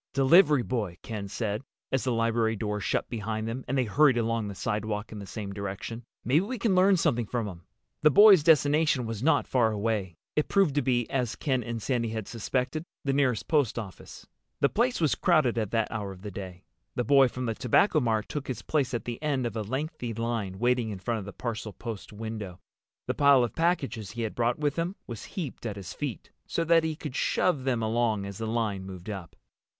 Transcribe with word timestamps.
"Delivery 0.13 0.63
boy," 0.63 0.97
Ken 1.03 1.27
said, 1.27 1.61
as 1.91 2.03
the 2.03 2.11
library 2.11 2.55
door 2.55 2.79
shut 2.79 3.07
behind 3.07 3.47
them 3.47 3.63
and 3.67 3.77
they 3.77 3.83
hurried 3.83 4.17
along 4.17 4.47
the 4.47 4.55
sidewalk 4.55 5.11
in 5.11 5.19
the 5.19 5.27
same 5.27 5.53
direction. 5.53 6.03
"Maybe 6.25 6.41
we 6.43 6.57
can 6.57 6.73
learn 6.73 6.97
something 6.97 7.27
from 7.27 7.47
him." 7.47 7.61
The 8.01 8.09
boy's 8.09 8.41
destination 8.41 9.05
was 9.05 9.21
not 9.21 9.45
far 9.45 9.71
away. 9.71 10.17
It 10.35 10.47
proved 10.47 10.73
to 10.73 10.81
be—as 10.81 11.35
Ken 11.35 11.61
and 11.63 11.79
Sandy 11.79 12.09
had 12.09 12.27
suspected—the 12.27 13.13
nearest 13.13 13.47
post 13.47 13.77
office. 13.77 14.25
The 14.59 14.69
place 14.69 14.99
was 14.99 15.13
crowded 15.13 15.59
at 15.59 15.69
that 15.69 15.91
hour 15.91 16.11
of 16.11 16.23
the 16.23 16.31
day. 16.31 16.63
The 16.95 17.03
boy 17.03 17.27
from 17.27 17.45
the 17.45 17.53
Tobacco 17.53 17.99
Mart 17.99 18.27
took 18.27 18.47
his 18.47 18.63
place 18.63 18.95
at 18.95 19.05
the 19.05 19.21
end 19.21 19.45
of 19.45 19.55
a 19.55 19.61
lengthy 19.61 20.15
line 20.15 20.57
waiting 20.57 20.89
in 20.89 20.97
front 20.97 21.19
of 21.19 21.25
the 21.25 21.31
parcel 21.33 21.73
post 21.73 22.11
window. 22.11 22.59
The 23.05 23.13
pile 23.13 23.43
of 23.43 23.53
packages 23.53 24.13
he 24.13 24.23
had 24.23 24.33
brought 24.33 24.57
with 24.57 24.77
him 24.77 24.95
was 25.05 25.25
heaped 25.37 25.63
at 25.67 25.75
his 25.75 25.93
feet, 25.93 26.31
so 26.47 26.63
that 26.63 26.83
he 26.83 26.95
could 26.95 27.15
shove 27.15 27.65
them 27.65 27.83
along 27.83 28.25
as 28.25 28.39
the 28.39 28.47
line 28.47 28.83
moved 28.83 29.07
up. 29.07 29.35